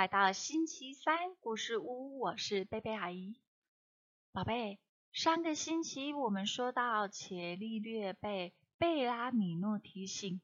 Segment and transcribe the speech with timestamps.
[0.00, 3.38] 来到星期三故事屋，我是贝贝阿姨。
[4.32, 4.78] 宝贝，
[5.12, 10.40] 上个星期我们说到，伽利略被贝拉米诺提醒，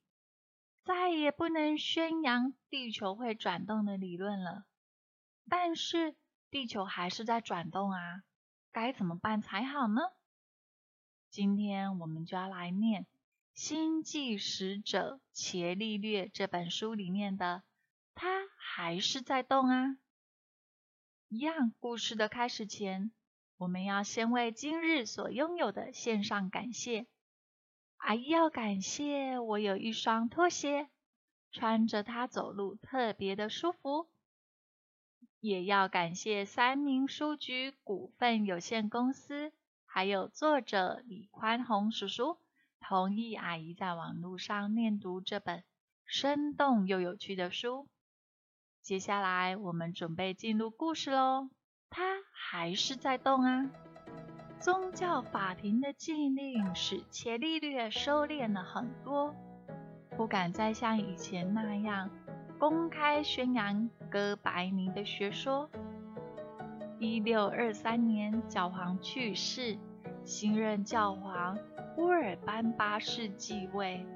[0.84, 4.66] 再也不能宣扬地球会转动的理论了。
[5.48, 6.14] 但是
[6.50, 8.24] 地球还是在转动啊，
[8.72, 10.02] 该怎么办才好呢？
[11.30, 13.04] 今天我们就要来念
[13.54, 17.62] 《星际使者伽利略》这本书里面的。
[18.78, 19.96] 还是在动啊！
[21.28, 23.10] 一样，故事的开始前，
[23.56, 27.06] 我们要先为今日所拥有的献上感谢。
[27.96, 30.90] 阿姨要感谢我有一双拖鞋，
[31.52, 34.10] 穿着它走路特别的舒服。
[35.40, 39.54] 也要感谢三明书局股份有限公司，
[39.86, 42.36] 还有作者李宽宏叔叔
[42.78, 45.64] 同意阿姨在网络上念读这本
[46.04, 47.88] 生动又有趣的书。
[48.86, 51.48] 接下来我们准备进入故事喽。
[51.90, 53.68] 它还是在动啊！
[54.60, 59.34] 宗教法庭的禁令使伽利略收敛了很多，
[60.16, 62.08] 不敢再像以前那样
[62.60, 65.68] 公开宣扬哥白尼的学说。
[67.00, 69.76] 一六二三年，教皇去世，
[70.24, 71.58] 新任教皇
[71.96, 74.06] 乌尔班八世继位。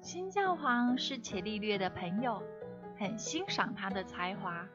[0.00, 2.42] 新教皇是伽利略的朋友。
[2.98, 4.66] 很欣赏他的才华，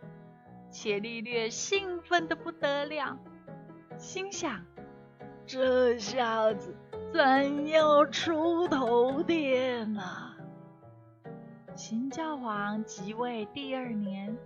[0.69, 3.17] 伽利略兴奋的不得了，
[3.97, 4.65] 心想：
[5.45, 6.73] 这下子
[7.13, 10.37] 咱要出头天啊！
[11.75, 14.37] 新教皇即位第二年，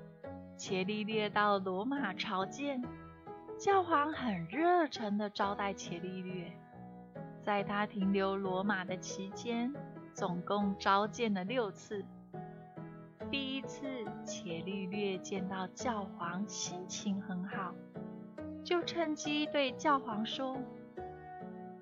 [0.56, 2.84] 伽利略到罗马朝见，
[3.60, 6.52] 教皇很热诚的招待伽利略，
[7.44, 9.72] 在他停留罗马的期间，
[10.14, 12.04] 总共召见了六次。
[13.30, 13.86] 第一次，
[14.24, 17.76] 伽利略见到教皇，心情很好，
[18.64, 20.58] 就趁机对教皇说：“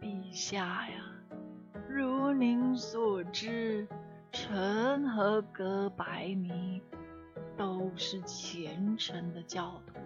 [0.01, 0.95] 陛下呀，
[1.88, 3.88] 如您所知，
[4.31, 6.81] 臣和哥白尼
[7.55, 10.00] 都是虔诚的教徒。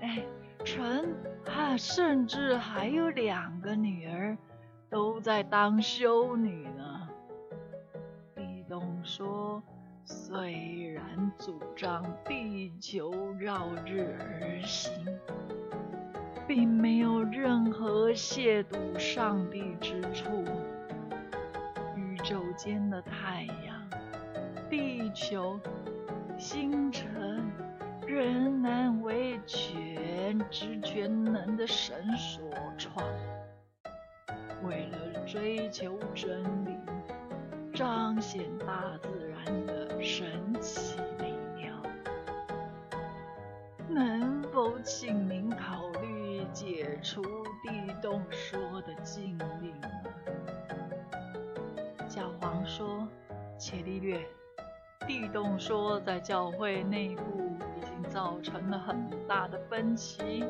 [0.00, 0.26] 哎，
[0.64, 1.14] 臣
[1.46, 4.36] 啊，甚至还有两个女儿，
[4.90, 7.08] 都在当修女呢。”
[8.34, 9.62] 地动说。
[10.06, 14.92] 虽然主张地球绕日而行，
[16.46, 20.44] 并没有任何亵渎上帝之处。
[21.96, 23.88] 宇宙间的太阳、
[24.68, 25.58] 地球、
[26.36, 27.50] 星辰，
[28.06, 32.42] 仍然为全知全能的神所
[32.76, 33.02] 创。
[34.68, 36.76] 为了追求真理，
[37.74, 39.84] 彰显大自然的。
[40.00, 41.82] 神奇力量，
[43.88, 49.88] 能否请您考虑解除地动说的禁令呢？
[52.06, 53.08] 教皇说
[53.56, 54.20] ：“伽利略，
[55.06, 60.44] 地动说在教会内部已经造成了很大的分歧，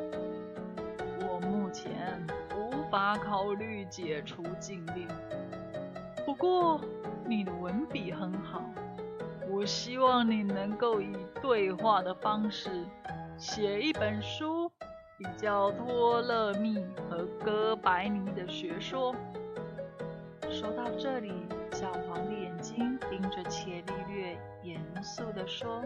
[1.21, 5.07] 我目前无法考虑解除禁令。
[6.27, 6.81] 不过，
[7.27, 8.63] 你的文笔很好。”
[9.51, 12.85] 我希望你能够以对话的方式
[13.37, 14.71] 写一本书，
[15.17, 19.15] 比较托勒密和哥白尼的学说。
[20.51, 21.33] 说到这里，
[21.73, 25.83] 小黄的眼睛盯着伽利略，严肃地说：“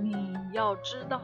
[0.00, 1.20] 你要知道，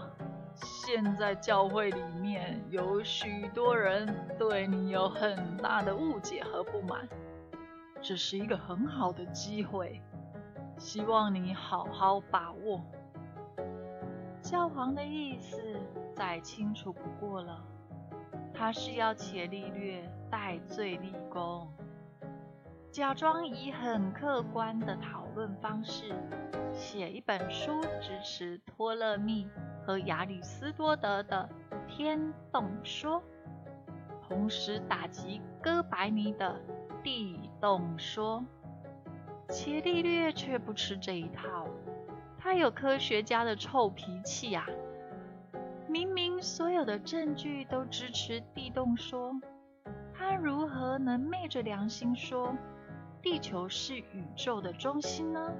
[0.54, 7.08] 现在教会里面有许多人对你有很大的误解和不满，
[8.06, 10.00] 这是一个很好的机会。”
[10.78, 12.80] 希望你好好把握。
[14.40, 15.58] 教皇的意思
[16.14, 17.64] 再清楚不过了，
[18.54, 21.66] 他是要伽利略戴罪立功，
[22.92, 26.14] 假装以很客观的讨论方式
[26.72, 29.48] 写一本书支持托勒密
[29.84, 31.48] 和亚里斯多德的
[31.88, 33.20] 天动说，
[34.28, 36.60] 同时打击哥白尼的
[37.02, 38.44] 地动说。
[39.48, 41.68] 伽利略却不吃这一套，
[42.36, 44.66] 他有科学家的臭脾气呀！
[45.88, 49.32] 明明所有的证据都支持地动说，
[50.12, 52.56] 他如何能昧着良心说
[53.22, 55.52] 地球是宇宙的中心呢？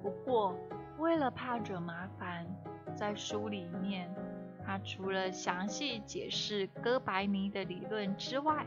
[0.00, 0.56] 不过，
[0.98, 2.46] 为了怕惹麻烦，
[2.94, 4.08] 在书里面，
[4.64, 8.64] 他除了详细解释哥白尼的理论之外，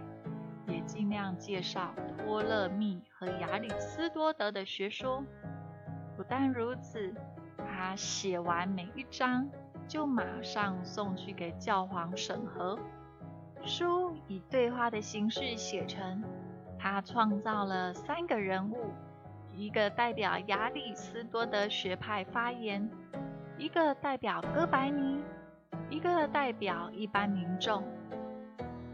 [0.67, 5.23] 也尽量介绍托勒密和亚里斯多德的学说。
[6.15, 7.13] 不但如此，
[7.57, 9.49] 他写完每一章，
[9.87, 12.77] 就马上送去给教皇审核。
[13.63, 16.23] 书以对话的形式写成，
[16.77, 18.91] 他创造了三个人物：
[19.53, 22.89] 一个代表亚里斯多德学派发言，
[23.57, 25.23] 一个代表哥白尼，
[25.89, 27.83] 一个代表一般民众。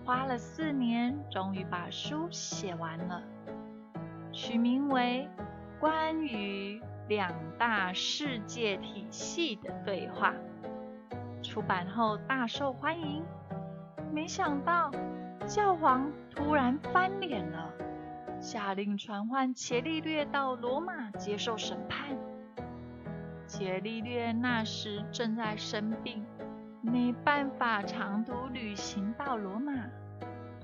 [0.06, 3.24] 花了四年，终于把书写完了，
[4.34, 5.30] 取名为
[5.80, 10.34] 《关于两大世界体系的对话》。
[11.42, 13.24] 出版后大受欢迎。
[14.14, 14.92] 没想到
[15.48, 17.72] 教皇突然翻脸了，
[18.42, 22.18] 下令传唤伽利略到罗马接受审判。
[23.48, 26.26] 伽利略那时正在生病，
[26.85, 29.71] 没办法长途旅行到罗马，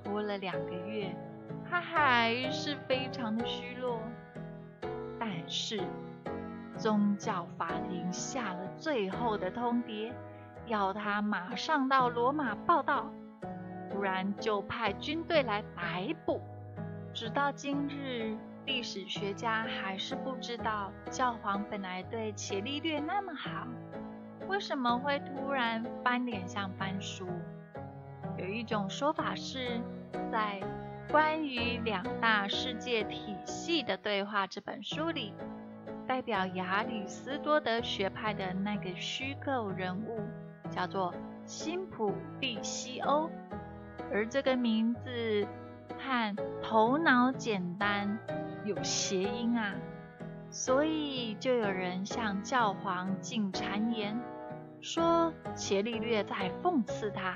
[0.04, 1.16] 拖了两个月，
[1.68, 4.02] 他还是非常的虚弱。
[5.18, 5.82] 但是
[6.76, 10.12] 宗教法庭下了最后的通牒，
[10.68, 13.10] 要他马上到罗马报道。
[13.90, 16.42] 不然就派军队来逮捕。
[17.14, 23.68] 直到今日，历史学家还是不知道教皇本来对伽利略那么好，
[24.50, 27.28] 为什么会突然翻脸像翻书？
[28.36, 29.80] 有一种说法是，
[30.32, 30.60] 在
[31.12, 35.36] 《关于两大世界体系的对话》这本书里，
[36.08, 40.20] 代表亚里斯多德学派的那个虚构人物
[40.72, 41.14] 叫做
[41.46, 42.12] 辛普
[42.42, 43.30] 利西欧。
[44.12, 45.48] 而这个名字
[46.00, 48.18] 和头脑简单
[48.66, 49.76] 有谐音啊，
[50.50, 54.20] 所以就有人向教皇进谗言，
[54.82, 57.36] 说伽利略在讽刺他。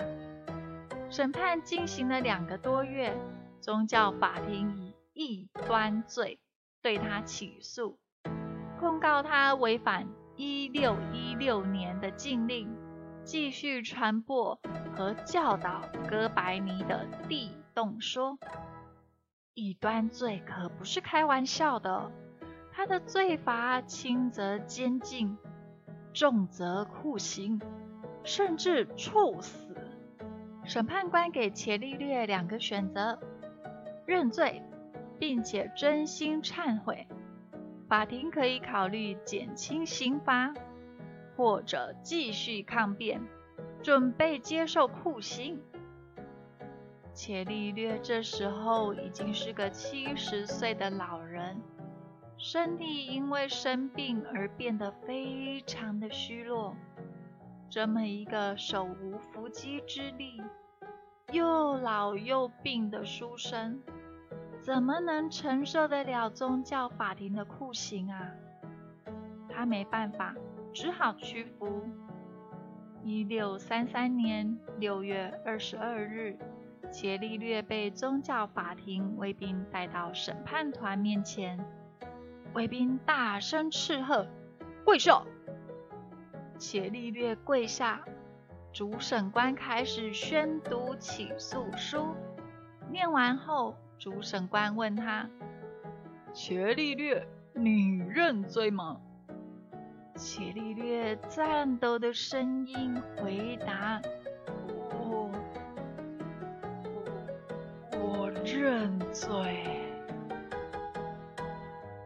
[1.10, 3.16] 审判进行了两个多月，
[3.60, 6.40] 宗教法庭以异端罪
[6.81, 8.00] 对他起诉，
[8.80, 12.68] 控告他违反一六一六年的禁令。
[13.24, 14.60] 继续传播
[14.98, 18.38] 和教导哥白尼的地动说，
[19.54, 22.12] 异端罪可不是开玩笑的，
[22.74, 25.38] 他的罪罚轻则监禁，
[26.13, 27.60] 重则酷刑，
[28.24, 29.75] 甚至处死。
[30.63, 33.19] 审判官给伽利略两个选择：
[34.06, 34.62] 认罪，
[35.19, 37.07] 并且真心忏悔，
[37.89, 40.54] 法庭可以考虑减轻刑罚。
[41.36, 43.19] 或者继续抗辩，
[43.81, 45.59] 准备接受酷刑。
[47.12, 51.59] 伽利略这时候已经是个七十岁的老人，
[52.45, 56.75] 身体因为生病而变得非常的虚弱。
[57.69, 60.44] 这么一个手无缚鸡之力、
[61.31, 63.81] 又老又病的书生，
[64.60, 68.34] 怎么能承受得了宗教法庭的酷刑啊？
[69.48, 70.36] 他没办法。
[70.74, 71.81] 只好屈服。
[73.06, 76.38] 一六三三年六月二十二日，
[76.92, 81.64] 伽利略被宗教法庭卫兵带到审判团面前，
[82.54, 84.28] 卫兵大声斥喝
[84.86, 85.24] ：“跪下！”
[86.57, 88.04] 伽利略跪下。
[88.72, 92.16] 主审官开始宣读起诉书。
[92.90, 95.30] 念完后，主审官问他
[96.33, 99.00] ：“伽利略，你认罪吗？”
[100.18, 104.02] 伽利略颤抖的声音回答
[104.90, 105.30] ：“我，
[107.92, 109.90] 我，我认罪。”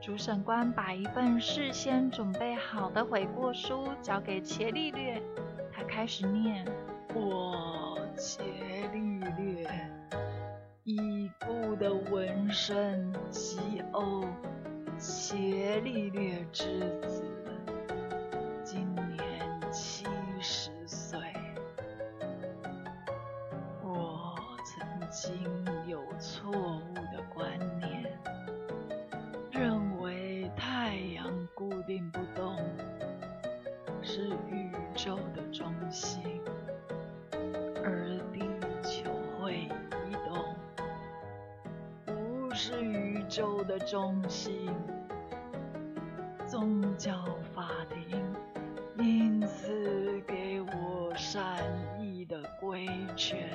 [0.08, 5.22] 主审官把一份事先准备好的悔过书交给伽利略，
[5.70, 6.66] 他开始念
[7.14, 8.42] ：“我伽
[8.94, 9.70] 利略，
[10.86, 14.24] 已故的文身吉欧，
[14.98, 16.64] 伽利略之
[17.06, 17.22] 子。”
[43.86, 44.67] 中心
[46.46, 47.13] 宗教
[47.53, 48.22] 法庭
[48.98, 51.63] 因此给我善
[51.98, 53.48] 意的规劝，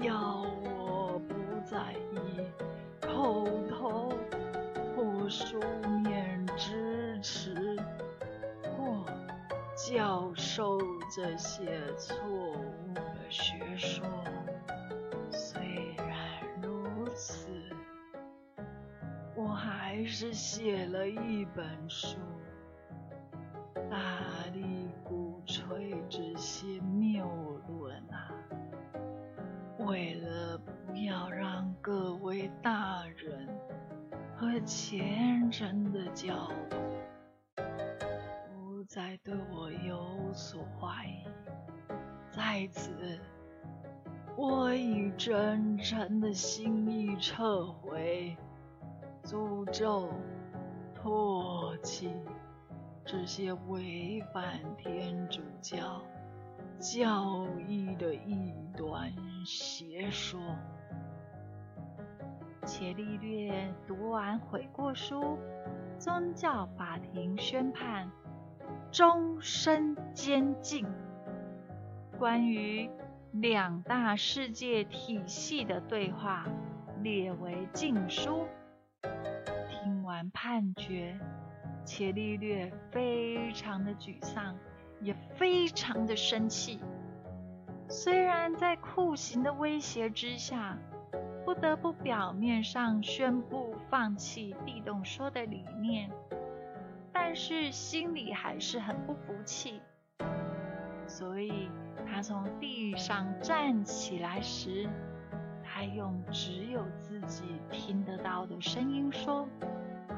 [0.00, 2.40] 要我不在意
[3.00, 4.12] 口头
[4.94, 5.58] 或书
[6.02, 7.76] 面支持
[8.76, 9.06] 或
[9.74, 10.78] 教授
[11.14, 14.04] 这些错误的学说。
[19.96, 22.18] 还是写了一本书，
[23.88, 27.24] 大力鼓吹这些谬
[27.68, 28.28] 论啊！
[29.86, 33.48] 为了不要让各位大人
[34.34, 36.76] 和虔诚的教徒
[38.52, 41.24] 不再对我有所怀疑，
[42.32, 42.90] 在此，
[44.36, 48.36] 我以真诚的心意撤回
[49.24, 50.10] 诅咒、
[50.94, 52.12] 唾弃。
[53.06, 56.02] 这些违反天主教
[56.78, 59.12] 教义的异端
[59.44, 60.40] 邪说。
[62.64, 65.38] 伽利略读完悔过书，
[65.98, 68.10] 宗教法庭宣判
[68.90, 70.86] 终身监禁。
[72.18, 72.90] 关于
[73.32, 76.46] 两大世界体系的对话
[77.02, 78.46] 列为禁书。
[80.14, 81.18] 完判决。
[81.84, 84.56] 伽利略非常的沮丧，
[85.00, 86.78] 也非常的生气。
[87.88, 90.78] 虽然在酷刑的威胁之下，
[91.44, 96.08] 不得不表面上宣布放弃地动说的理念，
[97.12, 99.82] 但是心里还是很不服气。
[101.08, 101.68] 所以
[102.06, 104.88] 他从地上站起来时，
[105.60, 109.46] 他用只有自己听得到的声音说：“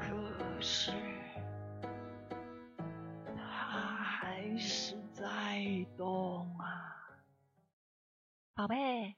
[0.07, 0.91] 可是
[3.35, 5.25] 他还是在。”
[5.97, 6.93] 动啊，
[8.53, 9.15] 宝贝！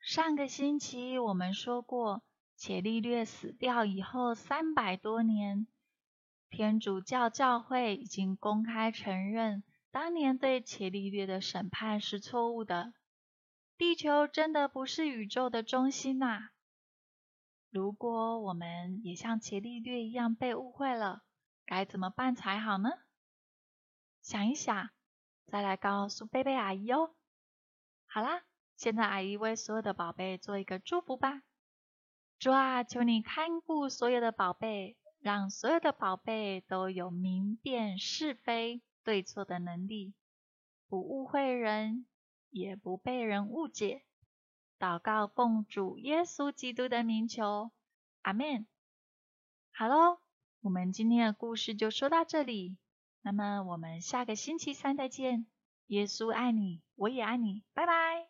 [0.00, 2.22] 上个星期我们说过，
[2.56, 5.68] 伽利略死掉以后三百多年，
[6.50, 9.62] 天主教教会已经公开承认，
[9.92, 12.92] 当年对伽利略的审判是错误的。
[13.78, 16.50] 地球真的不是宇宙的中心呐！
[17.70, 21.22] 如果我们也像伽利略一样被误会了，
[21.64, 22.90] 该怎么办才好呢？
[24.22, 24.90] 想一想。
[25.46, 27.14] 再来告诉贝贝阿姨哦。
[28.06, 28.42] 好啦，
[28.76, 31.42] 现在阿姨为所有的宝贝做一个祝福吧。
[32.38, 40.14] 主啊，求你看顾所有的宝贝，让所有的宝贝都有明辨是非对错的能力，
[40.88, 42.06] 不误会人，
[42.50, 44.05] 也不被人误解。
[44.78, 47.70] 祷告奉主耶稣基督的名求，
[48.22, 48.66] 阿门。
[49.72, 50.18] 好喽，
[50.60, 52.76] 我们今天的故事就说到这里。
[53.20, 55.46] 那么我们下个星期三再见。
[55.88, 58.24] 耶稣爱你，我也爱你，拜拜。